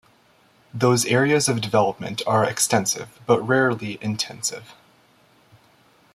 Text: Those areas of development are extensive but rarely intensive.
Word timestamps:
Those 0.73 1.05
areas 1.05 1.47
of 1.47 1.61
development 1.61 2.23
are 2.25 2.43
extensive 2.43 3.19
but 3.27 3.39
rarely 3.47 3.99
intensive. 4.01 4.73